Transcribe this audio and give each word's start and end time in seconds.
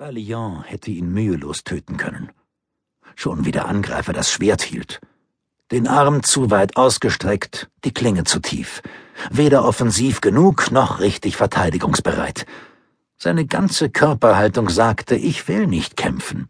Balian 0.00 0.62
hätte 0.62 0.92
ihn 0.92 1.12
mühelos 1.12 1.64
töten 1.64 1.96
können. 1.96 2.30
Schon 3.16 3.44
wie 3.44 3.50
der 3.50 3.66
Angreifer 3.66 4.12
das 4.12 4.30
Schwert 4.30 4.62
hielt. 4.62 5.00
Den 5.72 5.88
Arm 5.88 6.22
zu 6.22 6.52
weit 6.52 6.76
ausgestreckt, 6.76 7.68
die 7.84 7.92
Klinge 7.92 8.22
zu 8.22 8.38
tief. 8.38 8.80
Weder 9.32 9.64
offensiv 9.64 10.20
genug 10.20 10.70
noch 10.70 11.00
richtig 11.00 11.36
verteidigungsbereit. 11.36 12.46
Seine 13.16 13.44
ganze 13.44 13.90
Körperhaltung 13.90 14.68
sagte, 14.68 15.16
ich 15.16 15.48
will 15.48 15.66
nicht 15.66 15.96
kämpfen. 15.96 16.48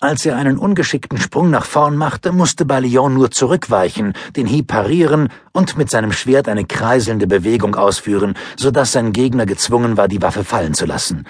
Als 0.00 0.24
er 0.24 0.36
einen 0.36 0.56
ungeschickten 0.56 1.18
Sprung 1.18 1.50
nach 1.50 1.66
vorn 1.66 1.96
machte, 1.96 2.32
musste 2.32 2.64
Balion 2.64 3.12
nur 3.12 3.30
zurückweichen, 3.30 4.14
den 4.34 4.46
Hieb 4.46 4.68
parieren 4.68 5.28
und 5.52 5.76
mit 5.76 5.90
seinem 5.90 6.12
Schwert 6.12 6.48
eine 6.48 6.64
kreiselnde 6.64 7.26
Bewegung 7.26 7.74
ausführen, 7.74 8.34
so 8.56 8.70
dass 8.70 8.92
sein 8.92 9.12
Gegner 9.12 9.44
gezwungen 9.44 9.98
war, 9.98 10.08
die 10.08 10.22
Waffe 10.22 10.44
fallen 10.44 10.72
zu 10.72 10.86
lassen. 10.86 11.26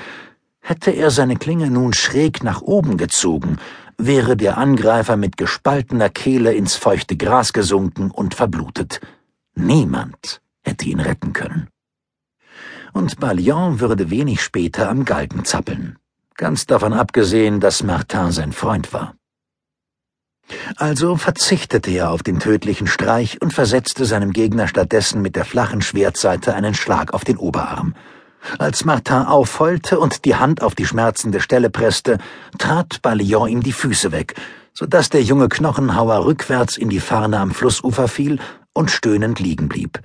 Hätte 0.68 0.90
er 0.90 1.12
seine 1.12 1.36
Klinge 1.36 1.70
nun 1.70 1.92
schräg 1.92 2.42
nach 2.42 2.60
oben 2.60 2.96
gezogen, 2.96 3.58
wäre 3.98 4.36
der 4.36 4.58
Angreifer 4.58 5.16
mit 5.16 5.36
gespaltener 5.36 6.08
Kehle 6.08 6.54
ins 6.54 6.74
feuchte 6.74 7.16
Gras 7.16 7.52
gesunken 7.52 8.10
und 8.10 8.34
verblutet. 8.34 9.00
Niemand 9.54 10.42
hätte 10.64 10.86
ihn 10.86 10.98
retten 10.98 11.32
können. 11.32 11.68
Und 12.92 13.20
Balian 13.20 13.78
würde 13.78 14.10
wenig 14.10 14.42
später 14.42 14.90
am 14.90 15.04
Galgen 15.04 15.44
zappeln, 15.44 16.00
ganz 16.34 16.66
davon 16.66 16.94
abgesehen, 16.94 17.60
dass 17.60 17.84
Martin 17.84 18.32
sein 18.32 18.50
Freund 18.50 18.92
war. 18.92 19.14
Also 20.74 21.16
verzichtete 21.16 21.92
er 21.92 22.10
auf 22.10 22.24
den 22.24 22.40
tödlichen 22.40 22.88
Streich 22.88 23.40
und 23.40 23.52
versetzte 23.52 24.04
seinem 24.04 24.32
Gegner 24.32 24.66
stattdessen 24.66 25.22
mit 25.22 25.36
der 25.36 25.44
flachen 25.44 25.80
Schwertseite 25.80 26.54
einen 26.54 26.74
Schlag 26.74 27.14
auf 27.14 27.22
den 27.22 27.36
Oberarm. 27.36 27.94
Als 28.58 28.84
Martin 28.84 29.26
aufheulte 29.26 29.98
und 29.98 30.24
die 30.24 30.36
Hand 30.36 30.62
auf 30.62 30.74
die 30.74 30.86
schmerzende 30.86 31.40
Stelle 31.40 31.70
presste, 31.70 32.18
trat 32.58 33.02
Balion 33.02 33.48
ihm 33.48 33.62
die 33.62 33.72
Füße 33.72 34.12
weg, 34.12 34.34
so 34.72 34.86
dass 34.86 35.10
der 35.10 35.22
junge 35.22 35.48
Knochenhauer 35.48 36.24
rückwärts 36.24 36.76
in 36.76 36.88
die 36.88 37.00
Farne 37.00 37.38
am 37.38 37.50
Flussufer 37.50 38.08
fiel 38.08 38.38
und 38.72 38.90
stöhnend 38.90 39.40
liegen 39.40 39.68
blieb. 39.68 40.00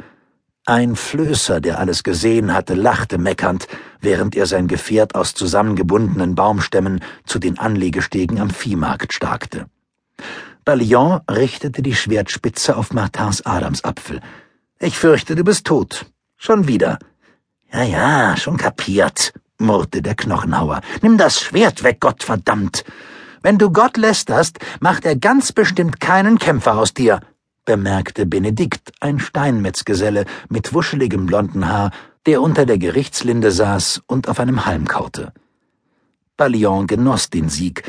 Ein 0.65 0.95
Flößer, 0.95 1.59
der 1.59 1.79
alles 1.79 2.03
gesehen 2.03 2.53
hatte, 2.53 2.75
lachte 2.75 3.17
meckernd, 3.17 3.67
während 3.99 4.35
er 4.35 4.45
sein 4.45 4.67
Gefährt 4.67 5.15
aus 5.15 5.33
zusammengebundenen 5.33 6.35
Baumstämmen 6.35 7.01
zu 7.25 7.39
den 7.39 7.57
Anlegestegen 7.57 8.39
am 8.39 8.51
Viehmarkt 8.51 9.11
starkte. 9.11 9.65
Balion 10.63 11.21
richtete 11.29 11.81
die 11.81 11.95
Schwertspitze 11.95 12.77
auf 12.77 12.93
Martins 12.93 13.43
Adamsapfel. 13.43 14.21
Ich 14.79 14.97
fürchte, 14.97 15.35
du 15.35 15.43
bist 15.43 15.65
tot. 15.65 16.05
Schon 16.37 16.67
wieder. 16.67 16.99
Ja, 17.73 17.83
ja, 17.83 18.37
schon 18.37 18.57
kapiert, 18.57 19.33
murrte 19.57 20.01
der 20.01 20.15
Knochenhauer. 20.15 20.81
Nimm 21.01 21.17
das 21.17 21.39
Schwert 21.39 21.83
weg, 21.83 22.01
Gottverdammt! 22.01 22.83
Wenn 23.41 23.57
du 23.57 23.71
Gott 23.71 23.95
lästerst, 23.95 24.59
macht 24.81 25.05
er 25.05 25.15
ganz 25.15 25.53
bestimmt 25.53 25.99
keinen 26.01 26.37
Kämpfer 26.37 26.77
aus 26.77 26.93
dir, 26.93 27.21
bemerkte 27.65 28.25
Benedikt, 28.25 28.91
ein 28.99 29.19
Steinmetzgeselle 29.19 30.25
mit 30.49 30.73
wuscheligem 30.73 31.25
blonden 31.25 31.69
Haar, 31.69 31.91
der 32.25 32.41
unter 32.41 32.65
der 32.65 32.77
Gerichtslinde 32.77 33.51
saß 33.51 34.01
und 34.05 34.27
auf 34.27 34.39
einem 34.39 34.65
Halm 34.65 34.87
kaute. 34.87 35.31
Balion 36.35 36.87
genoss 36.87 37.29
den 37.29 37.47
Sieg, 37.49 37.83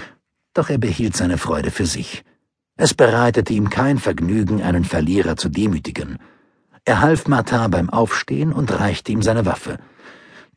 doch 0.54 0.70
er 0.70 0.78
behielt 0.78 1.16
seine 1.16 1.38
Freude 1.38 1.70
für 1.70 1.86
sich. 1.86 2.24
Es 2.76 2.94
bereitete 2.94 3.52
ihm 3.52 3.68
kein 3.68 3.98
Vergnügen, 3.98 4.62
einen 4.62 4.84
Verlierer 4.84 5.36
zu 5.36 5.48
demütigen. 5.48 6.18
Er 6.84 7.00
half 7.00 7.28
Martin 7.28 7.70
beim 7.70 7.90
Aufstehen 7.90 8.52
und 8.52 8.80
reichte 8.80 9.12
ihm 9.12 9.22
seine 9.22 9.46
Waffe. 9.46 9.78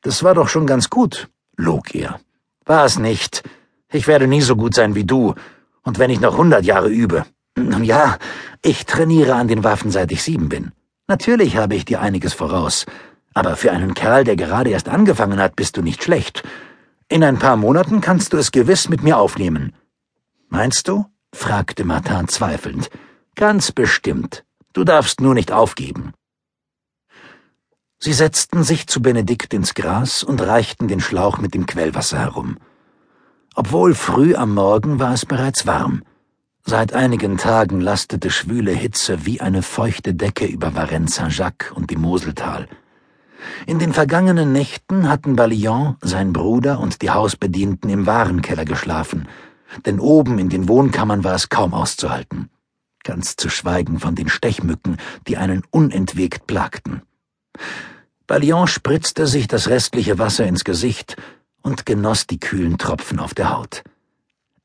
Das 0.01 0.23
war 0.23 0.33
doch 0.33 0.49
schon 0.49 0.65
ganz 0.65 0.89
gut, 0.89 1.29
log 1.55 1.93
er. 1.93 2.19
War 2.65 2.85
es 2.85 2.97
nicht. 2.97 3.43
Ich 3.91 4.07
werde 4.07 4.27
nie 4.27 4.41
so 4.41 4.55
gut 4.55 4.73
sein 4.73 4.95
wie 4.95 5.03
du, 5.03 5.35
und 5.83 5.99
wenn 5.99 6.09
ich 6.09 6.19
noch 6.19 6.37
hundert 6.37 6.65
Jahre 6.65 6.89
übe. 6.89 7.25
Nun 7.57 7.83
ja, 7.83 8.17
ich 8.63 8.85
trainiere 8.85 9.35
an 9.35 9.47
den 9.47 9.63
Waffen, 9.63 9.91
seit 9.91 10.11
ich 10.11 10.23
sieben 10.23 10.49
bin. 10.49 10.71
Natürlich 11.07 11.57
habe 11.57 11.75
ich 11.75 11.85
dir 11.85 12.01
einiges 12.01 12.33
voraus, 12.33 12.85
aber 13.35 13.55
für 13.55 13.71
einen 13.71 13.93
Kerl, 13.93 14.23
der 14.23 14.35
gerade 14.35 14.69
erst 14.71 14.89
angefangen 14.89 15.39
hat, 15.39 15.55
bist 15.55 15.77
du 15.77 15.81
nicht 15.81 16.03
schlecht. 16.03 16.43
In 17.09 17.23
ein 17.23 17.37
paar 17.37 17.57
Monaten 17.57 18.01
kannst 18.01 18.33
du 18.33 18.37
es 18.37 18.51
gewiss 18.51 18.89
mit 18.89 19.03
mir 19.03 19.17
aufnehmen. 19.17 19.73
Meinst 20.49 20.87
du? 20.87 21.05
fragte 21.33 21.83
Martin 21.83 22.27
zweifelnd. 22.29 22.89
Ganz 23.35 23.71
bestimmt. 23.71 24.44
Du 24.75 24.83
darfst 24.83 25.21
nur 25.21 25.33
nicht 25.33 25.53
aufgeben. 25.53 26.11
Sie 27.97 28.11
setzten 28.11 28.65
sich 28.65 28.87
zu 28.87 29.01
Benedikt 29.01 29.53
ins 29.53 29.73
Gras 29.73 30.21
und 30.21 30.41
reichten 30.41 30.89
den 30.89 30.99
Schlauch 30.99 31.37
mit 31.37 31.53
dem 31.53 31.65
Quellwasser 31.65 32.19
herum. 32.19 32.57
Obwohl 33.55 33.95
früh 33.95 34.35
am 34.35 34.53
Morgen 34.53 34.99
war 34.99 35.13
es 35.13 35.25
bereits 35.25 35.65
warm. 35.65 36.03
Seit 36.65 36.91
einigen 36.91 37.37
Tagen 37.37 37.79
lastete 37.79 38.29
schwüle 38.29 38.73
Hitze 38.73 39.25
wie 39.25 39.39
eine 39.39 39.61
feuchte 39.61 40.13
Decke 40.13 40.45
über 40.45 40.75
Varennes 40.75 41.15
Saint-Jacques 41.15 41.71
und 41.71 41.89
die 41.89 41.95
Moseltal. 41.95 42.67
In 43.67 43.79
den 43.79 43.93
vergangenen 43.93 44.51
Nächten 44.51 45.07
hatten 45.07 45.37
Balion, 45.37 45.95
sein 46.01 46.33
Bruder 46.33 46.81
und 46.81 47.01
die 47.01 47.11
Hausbedienten 47.11 47.89
im 47.89 48.07
Warenkeller 48.07 48.65
geschlafen, 48.65 49.29
denn 49.85 50.01
oben 50.01 50.37
in 50.37 50.49
den 50.49 50.67
Wohnkammern 50.67 51.23
war 51.23 51.35
es 51.35 51.47
kaum 51.47 51.73
auszuhalten 51.73 52.49
ganz 53.05 53.37
zu 53.37 53.49
schweigen 53.49 53.99
von 53.99 54.15
den 54.15 54.27
Stechmücken, 54.27 54.97
die 55.27 55.37
einen 55.37 55.63
unentwegt 55.71 56.47
plagten. 56.47 57.03
Balion 58.27 58.67
spritzte 58.67 59.27
sich 59.27 59.47
das 59.47 59.69
restliche 59.69 60.19
Wasser 60.19 60.45
ins 60.45 60.65
Gesicht 60.65 61.15
und 61.61 61.85
genoss 61.85 62.27
die 62.27 62.39
kühlen 62.39 62.77
Tropfen 62.77 63.19
auf 63.19 63.33
der 63.33 63.55
Haut. 63.55 63.83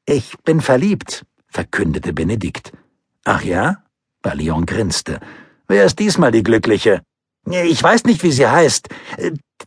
Ich 0.06 0.36
bin 0.38 0.60
verliebt, 0.60 1.24
verkündete 1.46 2.12
Benedikt. 2.12 2.72
Ach 3.24 3.42
ja? 3.42 3.84
Balion 4.22 4.66
grinste. 4.66 5.20
Wer 5.68 5.84
ist 5.84 5.98
diesmal 5.98 6.32
die 6.32 6.42
Glückliche? 6.42 7.02
Ich 7.46 7.82
weiß 7.82 8.04
nicht, 8.04 8.22
wie 8.22 8.32
sie 8.32 8.46
heißt. 8.46 8.88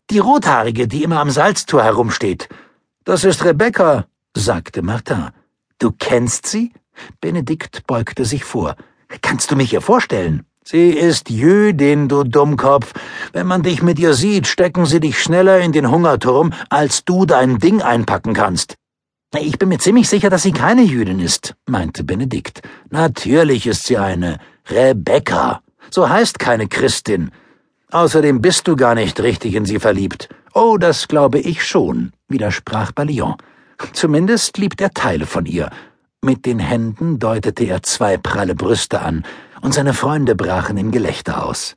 Die 0.09 0.19
Rothaarige, 0.19 0.87
die 0.87 1.03
immer 1.03 1.19
am 1.19 1.29
Salztor 1.29 1.83
herumsteht. 1.83 2.49
Das 3.03 3.23
ist 3.23 3.45
Rebecca, 3.45 4.05
sagte 4.35 4.81
Martin. 4.81 5.29
Du 5.79 5.91
kennst 5.91 6.47
sie? 6.47 6.73
Benedikt 7.21 7.85
beugte 7.87 8.25
sich 8.25 8.43
vor. 8.43 8.75
Kannst 9.21 9.51
du 9.51 9.55
mich 9.55 9.73
ihr 9.73 9.81
vorstellen? 9.81 10.45
Sie 10.65 10.91
ist 10.91 11.29
Jüdin, 11.29 12.07
du 12.07 12.23
Dummkopf. 12.23 12.93
Wenn 13.33 13.47
man 13.47 13.63
dich 13.63 13.83
mit 13.83 13.99
ihr 13.99 14.13
sieht, 14.13 14.47
stecken 14.47 14.85
sie 14.85 15.01
dich 15.01 15.21
schneller 15.21 15.59
in 15.59 15.73
den 15.73 15.91
Hungerturm, 15.91 16.53
als 16.69 17.03
du 17.03 17.25
dein 17.25 17.59
Ding 17.59 17.81
einpacken 17.81 18.33
kannst. 18.33 18.75
Ich 19.39 19.57
bin 19.57 19.69
mir 19.69 19.79
ziemlich 19.79 20.07
sicher, 20.07 20.29
dass 20.29 20.43
sie 20.43 20.51
keine 20.51 20.83
Jüdin 20.83 21.19
ist, 21.19 21.55
meinte 21.65 22.03
Benedikt. 22.03 22.61
Natürlich 22.91 23.67
ist 23.67 23.85
sie 23.85 23.97
eine. 23.97 24.37
Rebecca. 24.69 25.61
So 25.89 26.07
heißt 26.07 26.39
keine 26.39 26.67
Christin. 26.67 27.31
Außerdem 27.91 28.41
bist 28.41 28.67
du 28.67 28.75
gar 28.75 28.95
nicht 28.95 29.19
richtig 29.19 29.55
in 29.55 29.65
sie 29.65 29.79
verliebt. 29.79 30.29
Oh, 30.53 30.77
das 30.77 31.07
glaube 31.07 31.39
ich 31.39 31.65
schon, 31.65 32.13
widersprach 32.27 32.91
Balion. 32.91 33.35
Zumindest 33.91 34.57
liebt 34.57 34.79
er 34.81 34.91
Teile 34.91 35.25
von 35.25 35.45
ihr. 35.45 35.69
Mit 36.23 36.45
den 36.45 36.59
Händen 36.59 37.19
deutete 37.19 37.65
er 37.65 37.83
zwei 37.83 38.15
pralle 38.15 38.55
Brüste 38.55 39.01
an, 39.01 39.25
und 39.61 39.73
seine 39.73 39.93
Freunde 39.93 40.35
brachen 40.35 40.77
in 40.77 40.89
Gelächter 40.89 41.45
aus. 41.45 41.75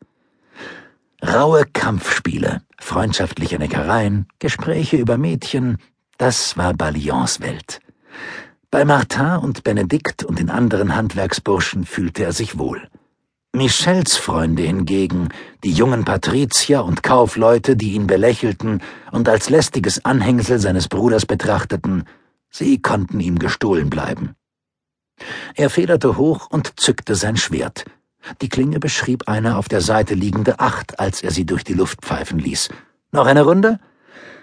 Raue 1.21 1.65
Kampfspiele, 1.73 2.63
freundschaftliche 2.79 3.59
Neckereien, 3.59 4.29
Gespräche 4.39 4.99
über 4.99 5.19
Mädchen, 5.19 5.79
das 6.17 6.57
war 6.57 6.75
Balions 6.75 7.41
Welt. 7.41 7.81
Bei 8.71 8.85
Martin 8.85 9.39
und 9.43 9.65
Benedikt 9.65 10.23
und 10.23 10.39
den 10.39 10.51
anderen 10.51 10.95
Handwerksburschen 10.95 11.85
fühlte 11.85 12.23
er 12.23 12.33
sich 12.33 12.57
wohl. 12.57 12.89
Michels 13.53 14.17
Freunde 14.17 14.63
hingegen, 14.63 15.31
die 15.65 15.73
jungen 15.73 16.05
Patrizier 16.05 16.85
und 16.85 17.03
Kaufleute, 17.03 17.75
die 17.75 17.95
ihn 17.95 18.07
belächelten 18.07 18.81
und 19.11 19.29
als 19.29 19.51
lästiges 19.51 20.05
Anhängsel 20.05 20.61
seines 20.61 20.87
Bruders 20.87 21.27
betrachteten, 21.27 22.05
Sie 22.59 22.81
konnten 22.81 23.21
ihm 23.21 23.39
gestohlen 23.39 23.91
bleiben. 23.91 24.35
Er 25.57 25.69
federte 25.69 26.17
hoch 26.17 26.49
und 26.49 26.81
zückte 26.81 27.15
sein 27.15 27.37
Schwert. 27.37 27.85
Die 28.41 28.49
Klinge 28.49 28.81
beschrieb 28.81 29.29
eine 29.29 29.59
auf 29.59 29.69
der 29.69 29.83
Seite 29.83 30.15
liegende 30.15 30.59
Acht, 30.59 30.99
als 30.99 31.23
er 31.23 31.33
sie 31.33 31.45
durch 31.45 31.65
die 31.65 31.75
Luft 31.75 32.01
pfeifen 32.01 32.39
ließ. 32.39 32.71
Noch 33.13 33.27
eine 33.27 33.43
Runde? 33.43 33.79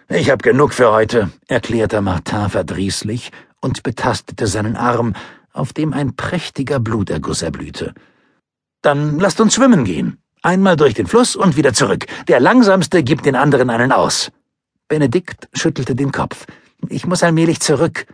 Ich 0.10 0.30
hab 0.30 0.44
genug 0.44 0.76
für 0.76 0.92
heute, 0.92 1.32
erklärte 1.48 2.02
Martin 2.02 2.52
verdrießlich 2.52 3.32
und 3.62 3.82
betastete 3.82 4.46
seinen 4.46 4.76
Arm, 4.76 5.16
auf 5.52 5.74
dem 5.74 5.92
ein 5.92 6.16
prächtiger 6.16 6.80
Bluterguss 6.80 7.42
erblühte. 7.42 7.96
Dann 8.84 9.18
lasst 9.18 9.42
uns 9.42 9.56
schwimmen 9.56 9.86
gehen. 9.86 10.20
Einmal 10.44 10.76
durch 10.76 10.94
den 10.94 11.08
Fluss 11.08 11.36
und 11.36 11.58
wieder 11.58 11.74
zurück. 11.74 12.06
Der 12.28 12.40
Langsamste 12.40 13.02
gibt 13.02 13.26
den 13.26 13.36
anderen 13.36 13.72
einen 13.72 13.92
aus. 13.92 14.32
Benedikt 14.88 15.50
schüttelte 15.54 15.96
den 15.96 16.12
Kopf. 16.12 16.46
Ich 16.90 17.06
muss 17.06 17.24
allmählich 17.24 17.60
zurück. 17.60 18.06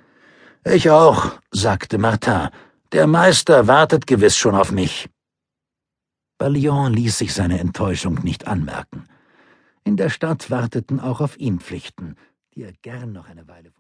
Ich 0.66 0.89
auch, 0.89 1.39
sagte 1.51 1.98
Martin. 1.98 2.50
Der 2.92 3.06
Meister 3.06 3.68
wartet 3.68 4.07
gewiss 4.07 4.38
schon 4.38 4.56
auf 4.56 4.71
mich. 4.71 5.10
Balion 6.38 6.94
ließ 6.94 7.18
sich 7.18 7.33
seine 7.33 7.60
Enttäuschung 7.60 8.16
nicht 8.24 8.48
anmerken. 8.48 9.06
In 9.83 9.98
der 9.98 10.10
Stadt 10.10 10.50
warteten 10.50 11.00
auch 11.00 11.19
auf 11.19 11.38
ihn 11.38 11.60
Pflichten, 11.60 12.16
die 12.56 12.63
er 12.63 12.71
gern 12.81 13.12
noch 13.12 13.27
eine 13.27 13.48
Weile 13.48 13.68